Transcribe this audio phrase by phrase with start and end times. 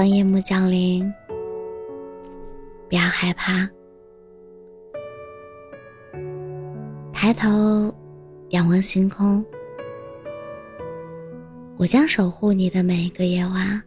[0.00, 1.12] 当夜幕降临，
[2.88, 3.68] 不要害怕，
[7.12, 7.94] 抬头
[8.48, 9.44] 仰望星空，
[11.76, 13.82] 我将守护你的每一个夜晚。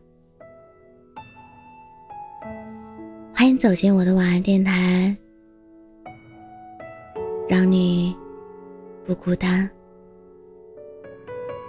[3.34, 5.18] 欢迎走进我的晚安电台，
[7.50, 8.16] 让你
[9.04, 9.68] 不孤单。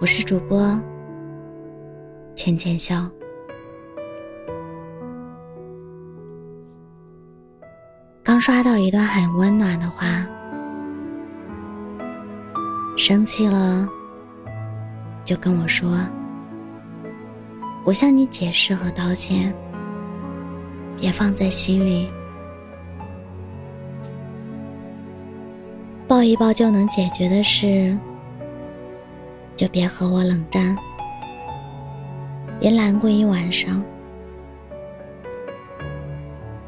[0.03, 0.79] 我是主播
[2.35, 3.11] 浅浅笑。
[8.47, 10.23] 刷到一段很温暖的话，
[12.95, 13.89] 生气了
[15.25, 15.99] 就跟我说，
[17.87, 19.51] 我向你解释和道歉。
[20.99, 22.11] 别放在心里，
[26.07, 27.97] 抱一抱就能解决的事，
[29.57, 30.77] 就别和我冷战，
[32.61, 33.83] 别难过一晚上。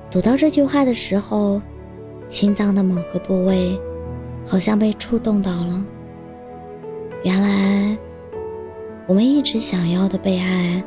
[0.08, 1.60] 读到这句话的时候，
[2.28, 3.78] 心脏的某个部位
[4.46, 5.84] 好像被触动到了。
[7.24, 7.98] 原来，
[9.06, 10.82] 我们一直想要的被爱，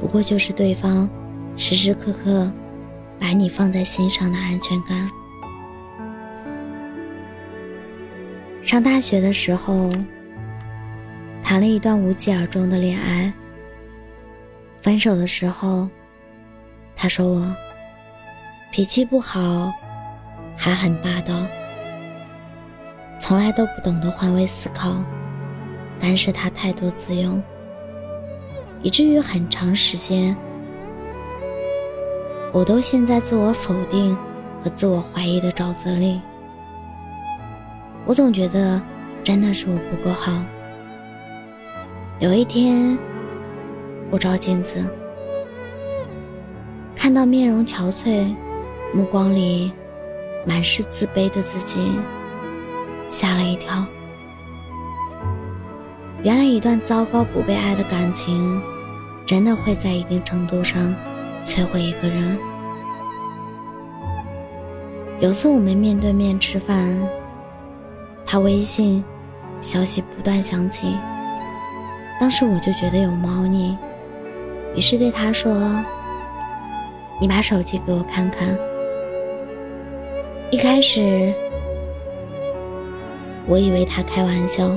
[0.00, 1.08] 不过就是对方。
[1.58, 2.50] 时时刻刻
[3.18, 5.10] 把你放在心上的安全感。
[8.60, 9.88] 上大学的时候，
[11.42, 13.32] 谈了一段无疾而终的恋爱。
[14.82, 15.88] 分手的时候，
[16.94, 17.56] 他说我
[18.70, 19.72] 脾气不好，
[20.56, 21.46] 还很霸道，
[23.20, 24.96] 从来都不懂得换位思考，
[26.00, 27.40] 但是他态度自由，
[28.82, 30.36] 以至于很长时间。
[32.52, 34.16] 我都陷在自我否定
[34.62, 36.20] 和自我怀疑的沼泽里。
[38.06, 38.80] 我总觉得
[39.22, 40.32] 真的是我不够好。
[42.18, 42.96] 有一天，
[44.10, 44.82] 我照镜子，
[46.94, 48.34] 看到面容憔悴、
[48.94, 49.70] 目光里
[50.46, 52.00] 满是自卑的自己，
[53.10, 53.84] 吓了一跳。
[56.22, 58.62] 原来，一段糟糕不被爱的感情，
[59.26, 60.94] 真的会在一定程度上。
[61.44, 62.36] 摧毁一个人。
[65.20, 66.92] 有次我们面对面吃饭，
[68.26, 69.04] 他微信
[69.60, 70.96] 消息不断响起，
[72.18, 73.78] 当时我就觉得有猫腻，
[74.74, 75.54] 于是对他说
[77.22, 78.58] ：“你把手机给我看看。”
[80.52, 81.34] 一开始
[83.48, 84.70] 我以为他开玩笑，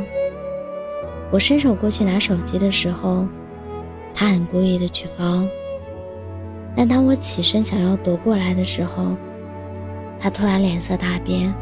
[1.32, 3.28] 我伸手过去拿手机的时候，
[4.14, 5.48] 他很故意的举高。
[6.76, 9.16] 但当我起身想要夺过来的时候，
[10.20, 11.54] 他突然脸色大变，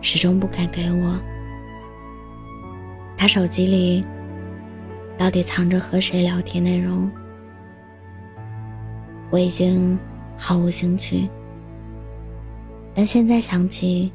[0.00, 1.18] 始终不肯给我。
[3.16, 4.04] 他手机里
[5.18, 7.10] 到底藏着和谁聊天内容？
[9.30, 9.98] 我已经
[10.36, 11.28] 毫无兴趣。
[13.00, 14.12] 但现在想起，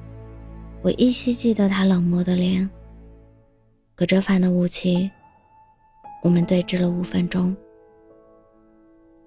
[0.84, 2.70] 我依稀记得他冷漠的脸。
[3.96, 5.10] 隔着饭的雾气，
[6.22, 7.58] 我们对峙了五分钟。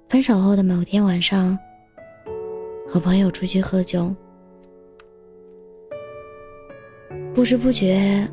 [0.08, 1.58] 分手后的某天晚上，
[2.86, 4.14] 和朋友出去喝酒，
[7.34, 8.30] 不知不觉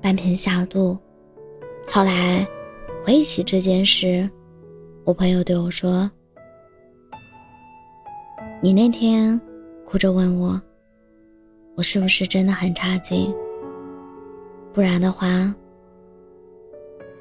[0.00, 0.96] 半瓶下肚。
[1.88, 2.46] 后来
[3.04, 4.30] 回忆起这件事，
[5.02, 6.08] 我朋友对我说
[8.62, 9.36] ：“你那天
[9.90, 10.60] 哭着问我，
[11.74, 13.34] 我是不是真的很差劲？
[14.72, 15.52] 不然的话，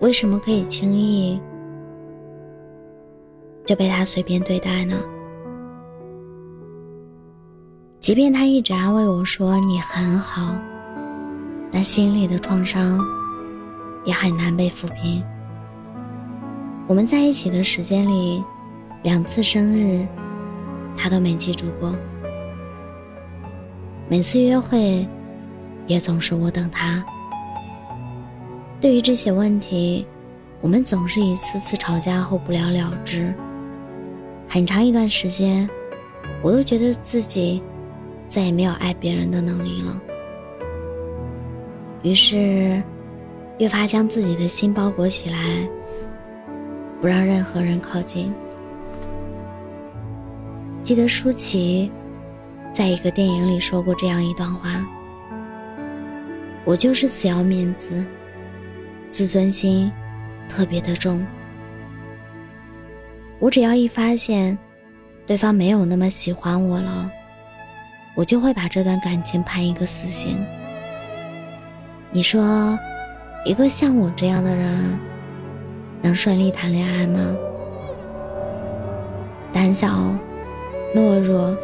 [0.01, 1.41] 为什么可以轻易？”
[3.65, 5.01] 就被他随便对待呢。
[7.99, 10.55] 即便他一直安慰我说你很好，
[11.71, 13.03] 但心里的创伤
[14.05, 15.23] 也很难被抚平。
[16.87, 18.43] 我们在一起的时间里，
[19.01, 20.05] 两次生日
[20.95, 21.93] 他都没记住过，
[24.09, 25.07] 每次约会
[25.85, 27.05] 也总是我等他。
[28.81, 30.03] 对于这些问题，
[30.61, 33.31] 我们总是一次次吵架后不了了之。
[34.47, 35.69] 很长一段时间，
[36.41, 37.61] 我都觉得自己
[38.27, 40.01] 再也没有爱别人的能力了。
[42.01, 42.81] 于是，
[43.59, 45.37] 越发将自己的心包裹起来，
[46.99, 48.33] 不让任何人靠近。
[50.81, 51.91] 记得舒淇
[52.71, 54.85] 在一个电影里说过这样一段话
[56.63, 58.03] ：“我就是死要面子，
[59.09, 59.91] 自尊心
[60.47, 61.25] 特别的重。”
[63.39, 64.57] 我只要一发现，
[65.25, 67.09] 对方没有那么喜欢我了，
[68.15, 70.45] 我就会把这段感情判一个死刑。
[72.11, 72.77] 你说，
[73.45, 74.99] 一个像我这样的人，
[76.01, 77.35] 能顺利谈恋爱吗？
[79.53, 80.13] 胆小、
[80.93, 81.55] 懦弱，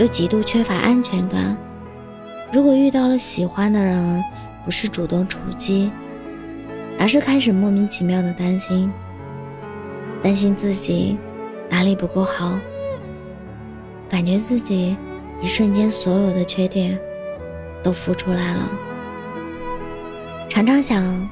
[0.00, 1.54] 又极度缺乏安全感。
[2.50, 4.24] 如果遇到了喜欢的人，
[4.64, 5.92] 不是主动出击，
[6.98, 8.90] 而是开始莫名其妙的担心，
[10.22, 11.18] 担心自己
[11.68, 12.58] 哪里不够好，
[14.08, 14.96] 感觉自己
[15.42, 16.98] 一瞬间所有的缺点
[17.82, 18.70] 都浮出来了。
[20.48, 21.28] 常常想，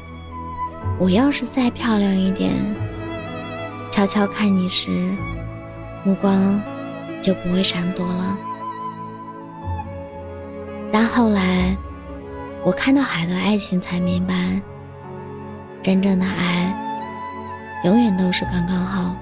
[0.99, 2.53] 我要是再漂亮一点，
[3.91, 4.91] 悄悄看你时，
[6.05, 6.61] 目光
[7.23, 8.39] 就不会闪躲了。
[11.01, 11.77] 但后来，
[12.65, 14.61] 我看到海的爱情，才明白，
[15.81, 16.75] 真正的爱，
[17.85, 19.15] 永远都是刚刚好。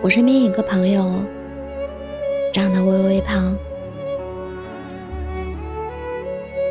[0.00, 1.12] 我身边有个朋友，
[2.52, 3.52] 长得微微胖，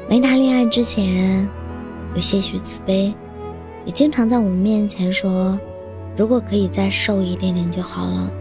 [0.07, 1.45] 没谈恋爱之前，
[2.15, 3.13] 有些许自卑，
[3.83, 5.59] 也经常在我们面前说，
[6.15, 8.31] 如果可以再瘦一点点就好了。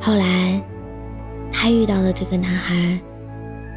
[0.00, 0.60] 后来。
[1.52, 2.98] 他遇到的这个男孩，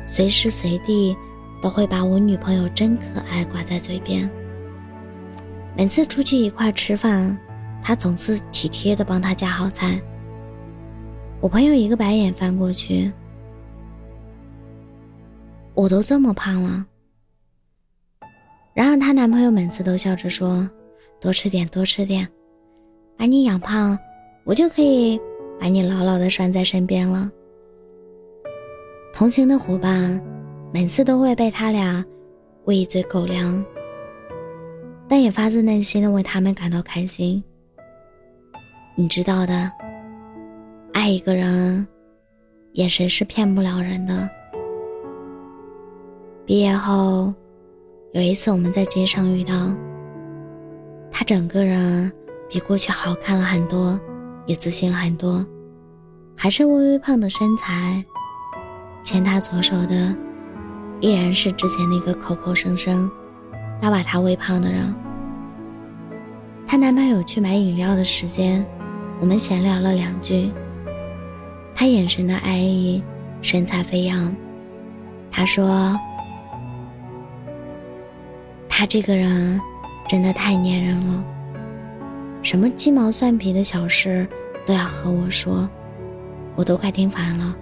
[0.05, 1.15] 随时随地
[1.61, 4.29] 都会把我女朋友真可爱挂在嘴边。
[5.75, 7.37] 每次出去一块吃饭，
[7.81, 9.99] 他总是体贴的帮他夹好菜。
[11.41, 13.11] 我朋友一个白眼翻过去，
[15.73, 16.85] 我都这么胖了。
[18.73, 20.67] 然而她男朋友每次都笑着说
[21.19, 22.27] ：“多吃点，多吃点，
[23.17, 23.97] 把你养胖，
[24.45, 25.19] 我就可以
[25.59, 27.29] 把你牢牢的拴在身边了。”
[29.13, 30.19] 同行的伙伴，
[30.73, 32.03] 每次都会被他俩
[32.65, 33.63] 喂一嘴狗粮，
[35.07, 37.41] 但也发自内心的为他们感到开心。
[38.95, 39.71] 你知道的，
[40.93, 41.87] 爱一个人，
[42.73, 44.27] 眼神是骗不了人的。
[46.43, 47.31] 毕业后，
[48.13, 49.71] 有一次我们在街上遇到，
[51.11, 52.11] 他整个人
[52.49, 53.97] 比过去好看了很多，
[54.47, 55.45] 也自信了很多，
[56.35, 58.03] 还是微微胖的身材。
[59.03, 60.15] 牵她左手的，
[61.01, 63.09] 依然是之前那个口口声声
[63.81, 64.93] 要把她喂胖的人。
[66.65, 68.65] 她男朋友去买饮料的时间，
[69.19, 70.51] 我们闲聊了两句。
[71.75, 73.03] 他眼神的爱意，
[73.41, 74.33] 神采飞扬。
[75.31, 75.99] 他说
[78.69, 79.59] ：“他这个人
[80.07, 81.23] 真的太粘人了，
[82.43, 84.27] 什么鸡毛蒜皮的小事
[84.67, 85.67] 都要和我说，
[86.55, 87.55] 我都快听烦了。”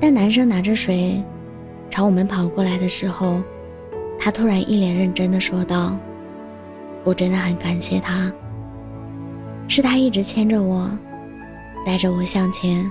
[0.00, 1.22] 但男生拿着水
[1.90, 3.42] 朝我们跑过来的时候，
[4.18, 5.98] 他突然一脸认真的说道
[7.02, 8.32] ：“我真的很感谢他，
[9.66, 10.88] 是他一直牵着我，
[11.84, 12.88] 带着我向前，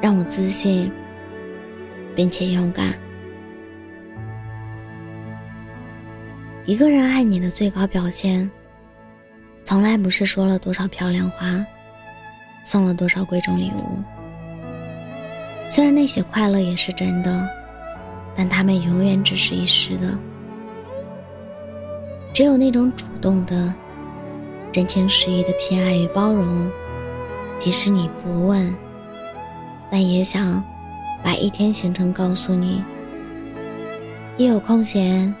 [0.00, 0.90] 让我自信，
[2.14, 2.94] 并且勇敢。
[6.64, 8.48] 一个人爱你的最高表现，
[9.64, 11.64] 从来不是说了多少漂亮话，
[12.62, 14.02] 送了多少贵重礼物。”
[15.68, 17.46] 虽然那些快乐也是真的，
[18.34, 20.18] 但他们永远只是一时的。
[22.32, 23.72] 只有那种主动的、
[24.72, 26.70] 真情实意的偏爱与包容，
[27.58, 28.74] 即使你不问，
[29.90, 30.62] 但也想
[31.22, 32.82] 把一天行程告诉你。
[34.36, 35.34] 一有空闲，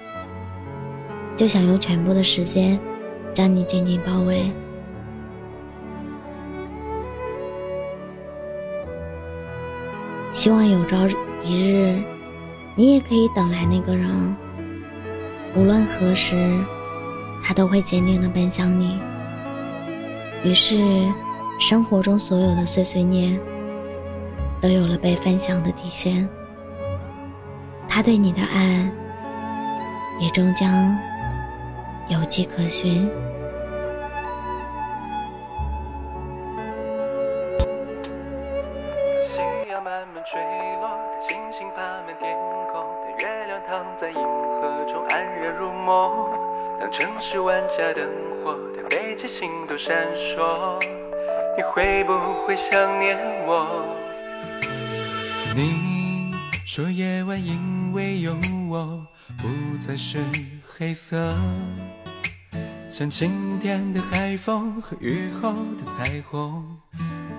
[1.36, 2.78] 就想用全部的时间
[3.32, 4.52] 将你紧紧包围。
[10.38, 10.98] 希望有朝
[11.42, 12.00] 一日，
[12.76, 14.36] 你也可以等来那个人。
[15.56, 16.56] 无论何时，
[17.42, 19.00] 他都会坚定的奔向你。
[20.44, 20.76] 于是，
[21.58, 23.36] 生活中所有的碎碎念，
[24.60, 26.28] 都有了被分享的底线。
[27.88, 28.88] 他对你的爱，
[30.20, 30.96] 也终将
[32.08, 33.10] 有迹可循。
[47.78, 48.08] 市万家灯
[48.42, 50.82] 火，当北极星都闪烁，
[51.56, 52.12] 你会不
[52.44, 53.16] 会想念
[53.46, 53.84] 我？
[55.54, 56.32] 你
[56.64, 58.34] 说夜晚因为有
[58.68, 59.06] 我
[59.38, 59.46] 不
[59.78, 60.18] 再是
[60.66, 61.36] 黑色，
[62.90, 66.64] 像晴天的海风和雨后的彩虹。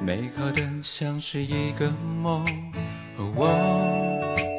[0.01, 1.91] 美好的像是一个
[2.21, 2.45] 梦，
[3.35, 3.49] 我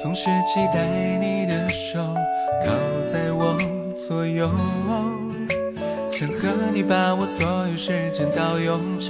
[0.02, 0.84] 总是期待
[1.16, 1.99] 你的手
[2.66, 3.56] 靠在我
[3.96, 4.50] 左右，
[6.21, 9.09] 想和你把我所有时间到永久，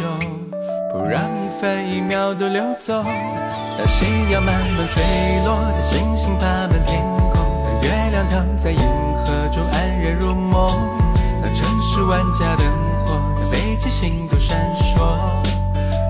[0.92, 3.02] 不让一分一秒都溜走。
[3.02, 5.02] 当夕阳慢慢坠
[5.44, 7.02] 落，当星星爬满天
[7.34, 10.70] 空，当月亮躺在银河中安然入梦。
[11.42, 12.64] 当城市万家灯
[13.04, 15.02] 火当北极星都闪烁，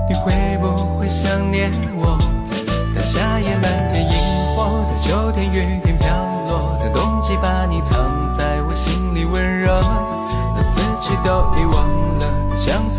[0.06, 2.18] 你会不会想念我？
[2.94, 4.12] 当夏夜漫天萤
[4.54, 5.89] 火，当秋天雨点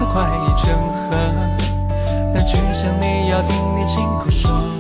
[0.05, 1.10] 快意成河，
[2.34, 4.70] 那句想你要听你亲口说。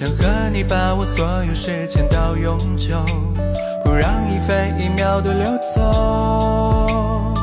[0.00, 3.04] 想和你把我所有时间到永久，
[3.84, 7.34] 不让一分一秒都溜走。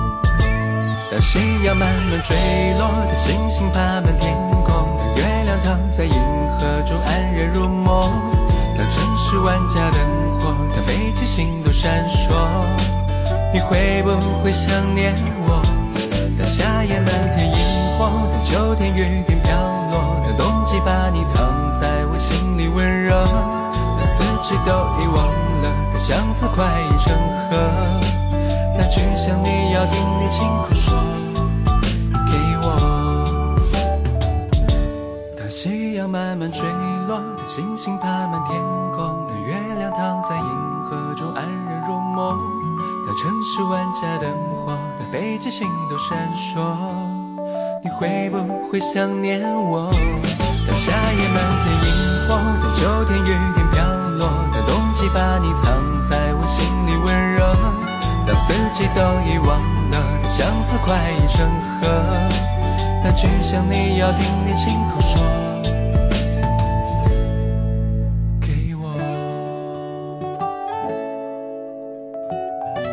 [1.12, 2.36] 当夕阳慢慢坠
[2.80, 4.36] 落，当星星爬满天
[4.66, 6.20] 空，当月亮躺在银
[6.58, 8.12] 河中安然入梦，
[8.76, 12.34] 当城市万家灯火，当北极星都闪烁，
[13.54, 14.10] 你会不
[14.44, 15.14] 会想念
[15.46, 15.62] 我？
[26.40, 27.18] 当相思快已成
[27.50, 27.58] 河，
[28.78, 30.94] 那句想你要听你亲口说
[32.28, 32.68] 给我。
[35.36, 36.62] 当夕阳慢慢坠
[37.08, 38.62] 落，当星星爬满天
[38.96, 40.46] 空，当月亮躺在银
[40.86, 42.38] 河中安然入梦，
[43.08, 44.30] 当城市万家灯
[44.64, 44.78] 火。
[45.00, 46.62] 当北极星都闪烁，
[47.84, 49.90] 你会不会想念我？
[50.68, 51.90] 当夏夜漫天萤
[52.28, 53.26] 火，当秋天雨
[53.56, 53.84] 点飘
[54.20, 55.74] 落，当冬季把你藏，
[58.48, 59.60] 四季都遗忘
[59.92, 61.46] 了，相思快已成
[61.82, 61.90] 河，
[63.04, 65.22] 那句想你要听你亲口说
[68.40, 68.84] 给我。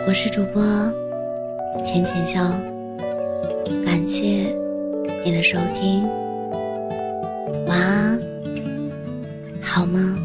[0.09, 0.61] 我是主播。
[1.85, 2.43] 浅浅笑，
[3.85, 4.53] 感谢
[5.25, 6.09] 你的收听，
[7.69, 8.21] 晚安，
[9.63, 10.19] 好吗？